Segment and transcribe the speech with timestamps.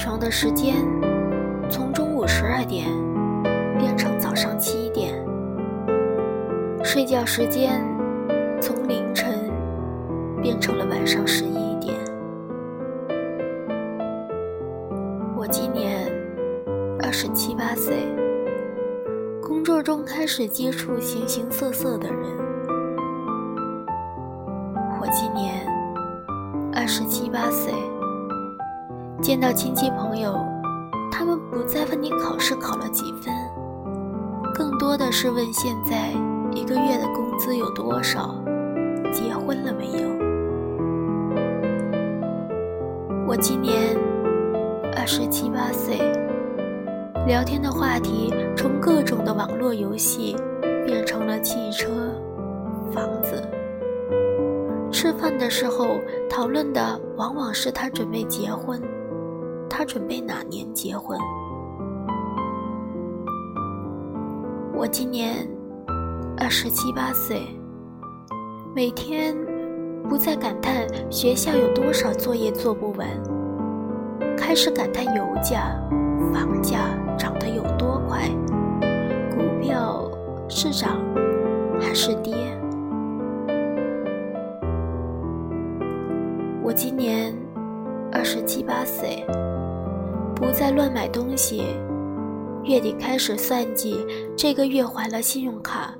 [0.00, 0.76] 起床的时间
[1.68, 2.86] 从中午十二点
[3.78, 5.12] 变成早上七点，
[6.82, 7.86] 睡觉时间
[8.62, 9.52] 从凌晨
[10.40, 11.94] 变成了晚上十一点。
[15.36, 16.10] 我今年
[17.02, 17.94] 二十七八岁，
[19.42, 22.22] 工作中开始接触形形色色的人。
[24.98, 25.62] 我今年
[26.72, 27.74] 二十七八岁。
[29.20, 30.34] 见到亲戚朋友，
[31.12, 33.34] 他们不再问你考试考了几分，
[34.54, 36.10] 更多的是问现在
[36.52, 38.34] 一个月的工资有多少，
[39.12, 40.08] 结婚了没有。
[43.28, 43.94] 我今年
[44.96, 45.98] 二十七八岁，
[47.26, 50.34] 聊天的话题从各种的网络游戏
[50.86, 51.88] 变成了汽车、
[52.90, 53.46] 房子。
[54.90, 58.80] 吃饭的时候讨论的往往是他准备结婚。
[59.80, 61.18] 他准备哪年结婚？
[64.74, 65.48] 我今年
[66.36, 67.40] 二十七八岁，
[68.74, 69.34] 每天
[70.06, 73.08] 不再感叹学校有多少作业做不完，
[74.36, 75.74] 开始感叹油价、
[76.30, 78.28] 房价涨得有多快，
[79.30, 80.10] 股票
[80.46, 80.98] 是涨
[81.80, 82.34] 还是跌？
[86.62, 87.34] 我今年
[88.12, 89.24] 二十七八岁。
[90.40, 91.62] 不再乱买东西，
[92.64, 95.94] 月底开始算计这个月还了信用卡，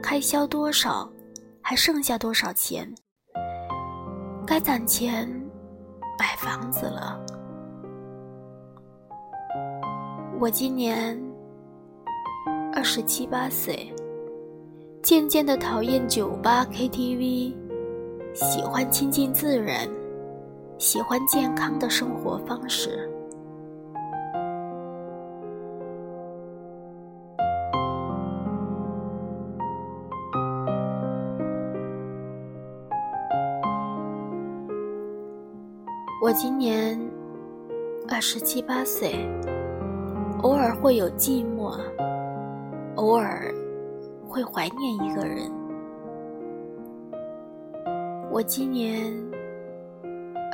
[0.00, 1.10] 开销多少，
[1.60, 2.88] 还剩下多少钱，
[4.46, 5.28] 该攒钱
[6.16, 7.20] 买房子了。
[10.38, 11.20] 我今年
[12.72, 13.92] 二十七八岁，
[15.02, 17.56] 渐渐的讨厌酒吧 KTV，
[18.34, 19.88] 喜欢亲近自然，
[20.78, 23.10] 喜欢健康的生活方式。
[36.30, 36.96] 我今年
[38.08, 39.28] 二十七八岁，
[40.42, 41.76] 偶尔会有寂寞，
[42.94, 43.52] 偶尔
[44.28, 45.50] 会怀念一个人。
[48.30, 49.12] 我今年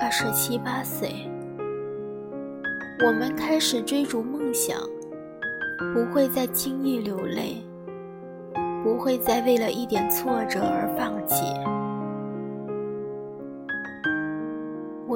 [0.01, 1.11] 二十七八岁，
[3.07, 4.81] 我们开始追逐梦想，
[5.93, 7.63] 不会再轻易流泪，
[8.83, 11.45] 不会再为了一点挫折而放弃。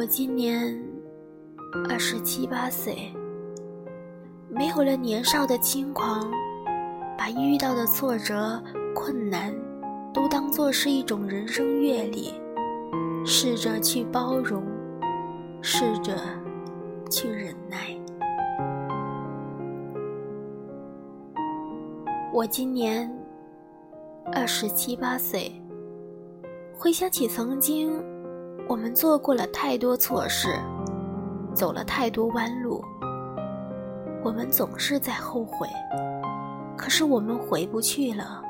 [0.01, 0.83] 我今年
[1.91, 3.13] 二十七八岁，
[4.49, 6.33] 没有了年少的轻狂，
[7.19, 8.59] 把遇到的挫折、
[8.95, 9.55] 困难
[10.15, 12.33] 都当作是一种人生阅历，
[13.27, 14.65] 试着去包容，
[15.61, 16.17] 试着
[17.11, 17.95] 去忍耐。
[22.33, 23.07] 我今年
[24.33, 25.53] 二十七八岁，
[26.73, 28.03] 回想起曾经。
[28.71, 30.49] 我们做过了太多错事，
[31.53, 32.81] 走了太多弯路，
[34.23, 35.67] 我们总是在后悔。
[36.77, 38.41] 可是我们回不去了，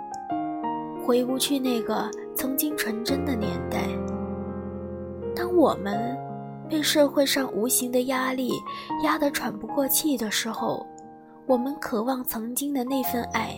[1.07, 3.89] 回不去那个曾经纯真的年代。
[5.35, 6.15] 当我们
[6.69, 8.53] 被社会上无形的压力
[9.03, 10.87] 压得喘不过气的时候，
[11.47, 13.57] 我们渴望曾经的那份爱，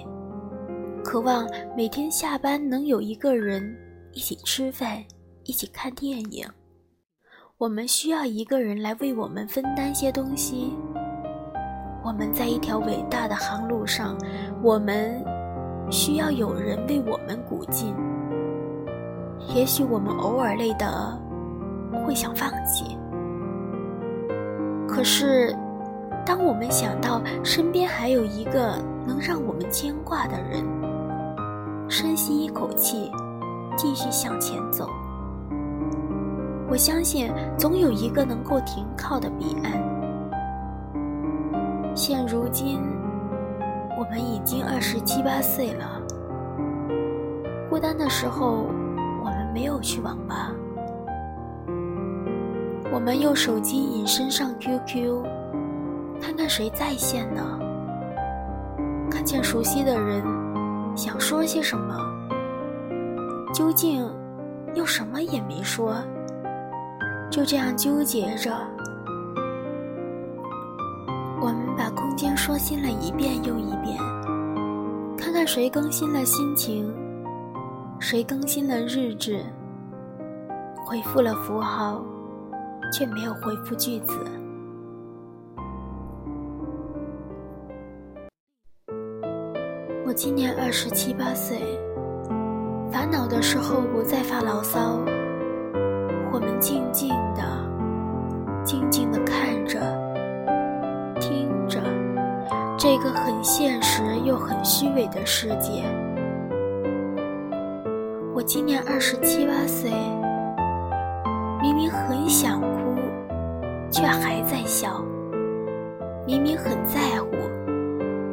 [1.02, 1.44] 渴望
[1.76, 3.76] 每天下班能有一个人
[4.12, 5.02] 一起吃饭。
[5.44, 6.46] 一起看电影，
[7.58, 10.76] 我们需要一个人来为我们分担些东西。
[12.04, 14.16] 我们在一条伟大的航路上，
[14.62, 15.24] 我们
[15.90, 17.94] 需要有人为我们鼓劲。
[19.54, 21.20] 也许我们偶尔累得
[22.06, 22.96] 会想放弃，
[24.86, 25.56] 可是
[26.24, 30.64] 当我们想到身边还有一个能让我们牵挂的人，
[31.88, 33.10] 深吸一口气，
[33.76, 34.88] 继续向前走。
[36.72, 39.72] 我相信总有一个能够停靠的彼岸。
[41.94, 42.80] 现如今，
[43.98, 46.00] 我们已经二十七八岁了。
[47.68, 48.64] 孤单的时候，
[49.22, 50.50] 我们没有去网吧，
[52.90, 55.22] 我们用手机隐身上 QQ，
[56.22, 57.60] 看看谁在线呢？
[59.10, 60.24] 看见熟悉的人，
[60.96, 61.94] 想说些什么，
[63.52, 64.10] 究竟
[64.74, 65.94] 又什么也没说。
[67.32, 68.52] 就这样纠结着。
[71.40, 73.98] 我们把空间刷新了一遍又一遍
[75.18, 76.94] 看看谁更新了心情
[77.98, 79.44] 谁更新了日志
[80.86, 82.04] 回复了符号
[82.92, 84.18] 却没有回复句子。
[90.04, 91.58] 我今年二十七八岁
[92.92, 95.02] 烦恼的时候不再发牢骚
[96.32, 97.42] 我们静静的、
[98.64, 99.78] 静静的看着、
[101.20, 101.78] 听着
[102.78, 105.84] 这个很现实又很虚伪的世界。
[108.34, 109.90] 我今年二十七八岁，
[111.60, 112.96] 明明很想哭，
[113.90, 115.04] 却还在笑；
[116.26, 117.28] 明明很在乎。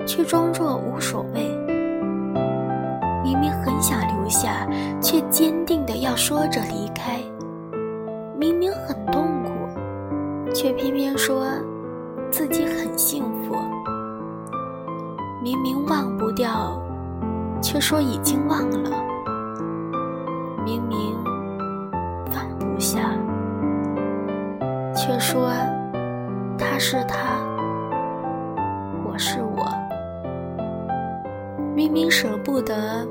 [0.05, 1.55] 却装作无所谓，
[3.23, 4.65] 明明很想留下，
[4.99, 7.19] 却坚定的要说着离开；
[17.79, 18.91] 说已经忘了；
[20.63, 21.15] 明明
[22.29, 22.99] 放不下，
[24.95, 25.51] 却说
[26.57, 27.37] 他是他，
[29.05, 29.65] 我是我。
[31.75, 33.07] 明明舍不得，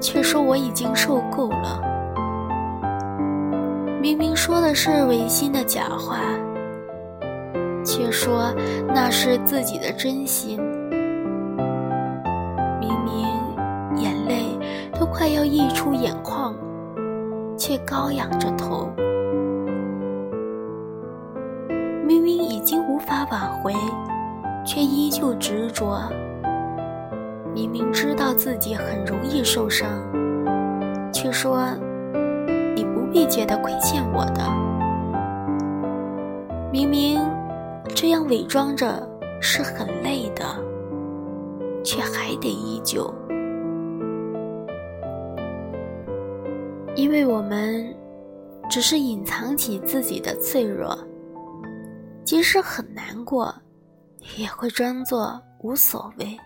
[0.00, 1.82] 却说我已经受够了；
[4.00, 6.16] 明明说的是违心的假话，
[7.84, 8.54] 却说
[8.88, 10.58] 那是自己的真心；
[15.40, 16.54] 都快要溢出眼眶，
[17.56, 18.90] 却高仰着头；
[22.06, 23.72] 明明已经无法挽回，
[24.66, 26.02] 却依旧执着。
[27.54, 29.88] 明明知道自己很容易受伤，
[31.10, 31.62] 却说
[32.76, 34.42] 你不必觉得亏欠我的。
[36.70, 37.18] 明明
[37.94, 39.08] 这样伪装着
[39.40, 40.44] 是很累的，
[41.82, 43.12] 却还得依旧。
[47.00, 47.96] 因为我们
[48.68, 50.94] 只是隐藏起自己的脆弱，
[52.26, 53.54] 即使很难过，
[54.36, 56.38] 也会装作无所谓。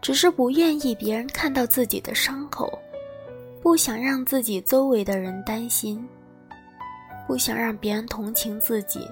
[0.00, 2.78] 只是不愿意别人看到自己的伤口，
[3.60, 6.08] 不想让自己周围的人担心，
[7.26, 9.10] 不想让别人同情自己，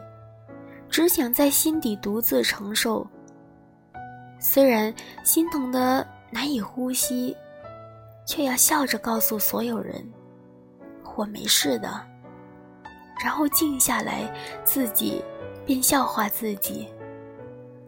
[0.88, 3.05] 只想在心底独自承受。
[4.38, 4.94] 虽然
[5.25, 7.37] 心疼得难以呼吸，
[8.25, 9.94] 却要笑着告诉所有人
[11.18, 12.00] ：“我没事的。”
[13.22, 14.32] 然后静下来，
[14.64, 15.22] 自己
[15.66, 16.88] 便笑话自己。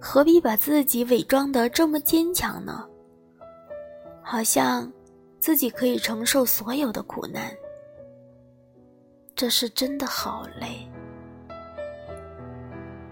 [0.01, 2.85] 何必把自己伪装得这么坚强呢？
[4.23, 4.91] 好像
[5.39, 7.51] 自己可以承受所有的苦难，
[9.37, 10.89] 这是真的好累。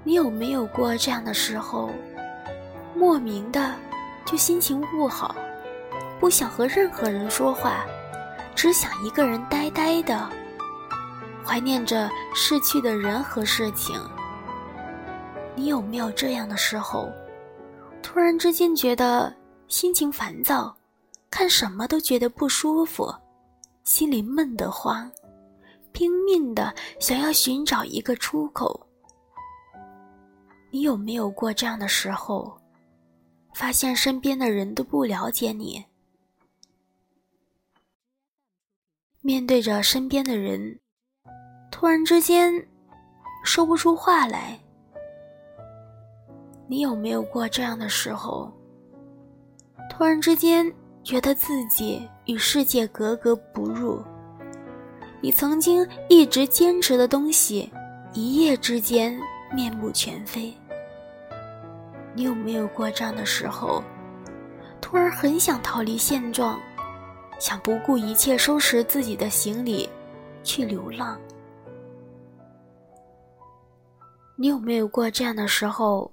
[0.02, 1.90] 你有没有过这样的时候，
[2.96, 3.74] 莫名的
[4.24, 5.36] 就心情不好，
[6.18, 7.84] 不想和任何人说话，
[8.58, 10.28] 只想一个人呆呆的，
[11.46, 13.96] 怀念着逝去的人和事情？
[15.54, 17.08] 你有没有这样的时候，
[18.02, 19.32] 突然之间觉得
[19.68, 20.76] 心情烦躁，
[21.30, 23.14] 看什么都觉得不舒服，
[23.84, 25.08] 心里闷得慌，
[25.92, 28.84] 拼命的想要寻找一个出口？
[30.72, 32.58] 你有没有过这样的时候，
[33.54, 35.84] 发现身边的人都不了解你，
[39.28, 40.74] 面对着身边的人，
[41.70, 42.50] 突然之间
[43.44, 44.58] 说不出话来？
[46.66, 48.50] 你有没有过这样的时候？
[49.90, 50.72] 突然之间
[51.04, 54.02] 觉得自己与世界格格不入，
[55.20, 57.70] 你曾经一直坚持的东西，
[58.14, 59.14] 一夜之间
[59.52, 60.54] 面目全非。
[62.14, 63.84] 你有没有过这样的时候？
[64.80, 66.58] 突然很想逃离现状，
[67.38, 69.88] 想不顾一切收拾自己的行李，
[70.42, 71.18] 去流浪。
[74.36, 76.10] 你有没有过这样的时候？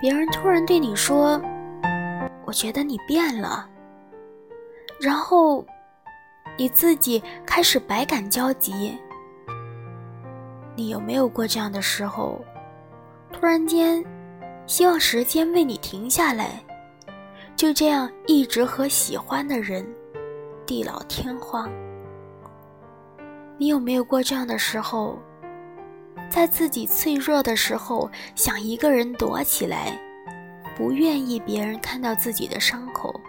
[0.00, 1.40] 别人突然对你说
[2.44, 3.68] ：“我觉得你变了。”
[5.00, 5.64] 然后
[6.58, 8.96] 你自己开始百感交集。
[10.76, 12.44] 你有没有过这样的时候？
[13.32, 14.04] 突然间，
[14.66, 16.62] 希望时间为你停下来，
[17.56, 19.86] 就这样一直和喜欢的人
[20.66, 21.70] 地老天荒。
[23.56, 25.18] 你有没有过这样的时候？
[26.30, 30.00] 在自己脆弱的时候，想一个人躲起来，
[30.76, 33.20] 不愿意别人看到自己的伤口。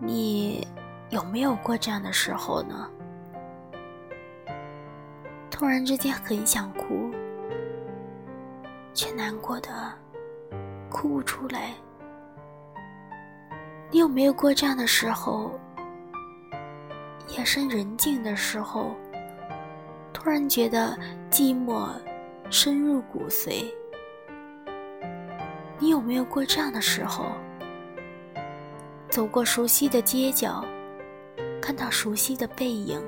[0.00, 0.66] 你
[1.10, 2.88] 有没有过这样的时候呢？
[5.50, 7.10] 突然之间很想哭，
[8.94, 9.68] 却难过的
[10.88, 11.74] 哭不出来。
[13.90, 15.50] 你有没有过这样的时候？
[17.28, 18.94] 夜深人静的时候。
[20.12, 20.98] 突然觉得
[21.30, 21.88] 寂寞
[22.50, 23.64] 深入骨髓。
[25.78, 27.32] 你有没有过这样的时候？
[29.08, 30.62] 走过熟悉的街角，
[31.62, 33.00] 看到熟悉的背影，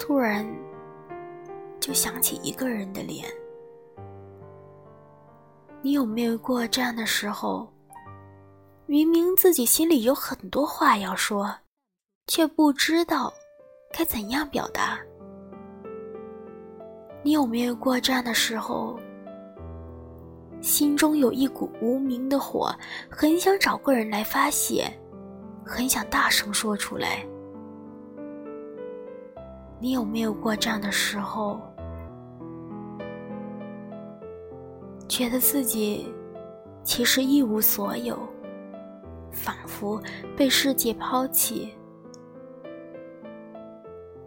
[0.00, 0.44] 突然
[1.78, 3.24] 就想起一个人的脸。
[5.80, 7.72] 你有没有过这样的时候？
[8.90, 11.48] 明明自己心里有很多话要说，
[12.26, 13.32] 却不知道
[13.92, 14.98] 该怎样表达。
[17.22, 18.98] 你有没有过这样的时候？
[20.60, 22.74] 心中有一股无名的火，
[23.08, 24.92] 很想找个人来发泄，
[25.64, 27.24] 很想大声说出来。
[29.78, 31.60] 你有没有过这样的时候？
[35.06, 36.12] 觉得自己
[36.82, 38.18] 其实一无所有，
[39.32, 40.00] 仿佛
[40.36, 41.74] 被世界抛弃。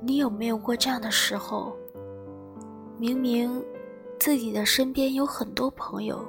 [0.01, 1.75] 你有没有过这样的时候？
[2.97, 3.63] 明明。
[4.19, 6.25] 自己的身边有很多朋友，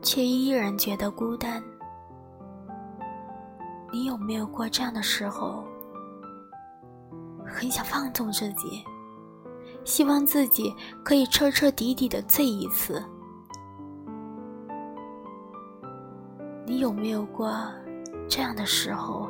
[0.00, 1.62] 却依然觉得孤单。
[3.92, 5.66] 你有没有过这样的时候？
[7.44, 8.82] 很想放纵自己，
[9.84, 13.04] 希望自己可以彻彻底底的醉一次。
[16.78, 17.52] 你有没有过
[18.28, 19.28] 这样的时候？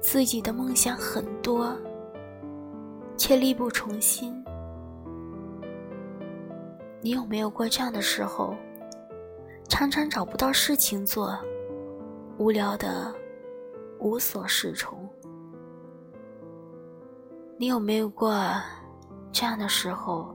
[0.00, 1.76] 自己的梦想很多，
[3.18, 4.42] 却力不从心。
[7.02, 8.56] 你有没有过这样的时候？
[9.68, 11.38] 常常找不到事情做，
[12.38, 13.14] 无聊的
[13.98, 15.06] 无所适从。
[17.58, 18.32] 你有没有过
[19.30, 20.34] 这样的时候？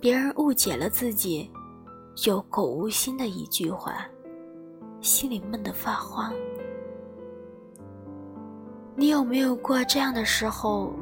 [0.00, 1.48] 别人误解了自己，
[2.26, 4.06] 有口无心的一句话，
[5.00, 6.32] 心里闷得发慌。
[8.94, 10.92] 你有没有过这样的时候？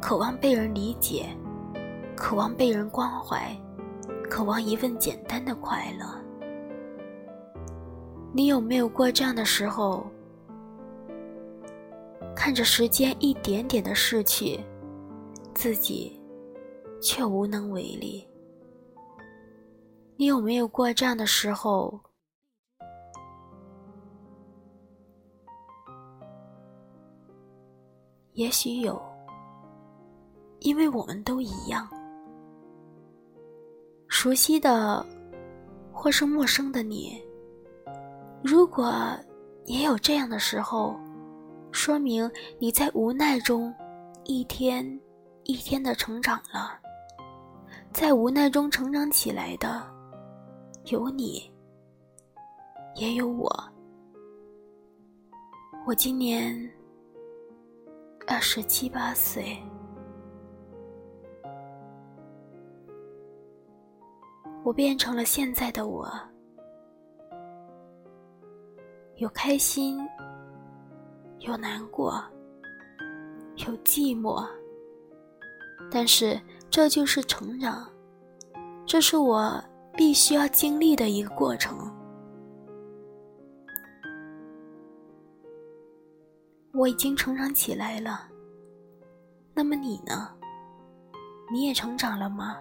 [0.00, 1.26] 渴望被人理解。
[2.14, 3.56] 渴望被人关怀，
[4.28, 6.06] 渴望一份简单的快乐。
[8.32, 10.06] 你有没有过这样的时候？
[12.36, 14.60] 看着时间一点点的逝去，
[15.54, 16.20] 自己
[17.00, 18.27] 却无能为力。
[20.20, 21.96] 你有没有过这样的时候？
[28.32, 29.00] 也许有，
[30.58, 31.88] 因为我们都一样。
[34.08, 35.06] 熟悉的，
[35.92, 37.22] 或是陌生的你，
[38.42, 38.92] 如果
[39.66, 40.98] 也有这样的时候，
[41.70, 43.72] 说明你在无奈中
[44.24, 45.00] 一天
[45.44, 46.76] 一天的成长了。
[47.92, 49.96] 在无奈中成长起来的，
[50.90, 51.52] 有你，
[52.94, 53.50] 也有我。
[55.86, 56.54] 我今年
[58.26, 59.58] 二十七八岁。
[64.64, 66.10] 我变成了现在的我，
[69.16, 69.98] 有开心，
[71.40, 72.22] 有难过，
[73.56, 74.46] 有寂寞。
[75.90, 76.40] 但是
[76.70, 77.90] 这就是成长，
[78.86, 79.62] 这是我
[79.98, 81.76] 必须要经历的一个过程。
[86.72, 88.28] 我已经成长起来了，
[89.54, 90.30] 那么你呢？
[91.52, 92.56] 你也成长了吗？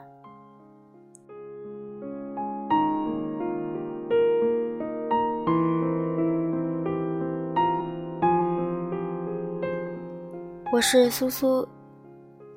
[10.74, 11.67] 我是苏苏，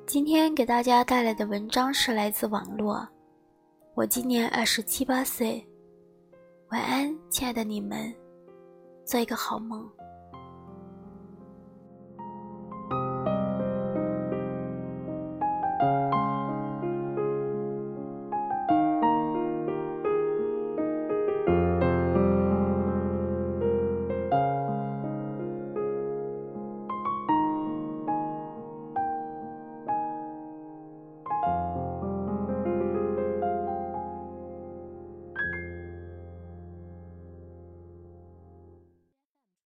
[0.07, 3.07] 今天给大家带来的文章是来自网络。
[3.93, 5.61] 我今年二十七八岁，
[6.69, 8.15] 晚安，亲爱的你们，
[9.05, 9.85] 做一个好梦。